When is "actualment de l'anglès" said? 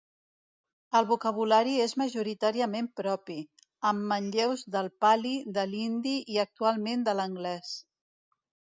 6.49-7.81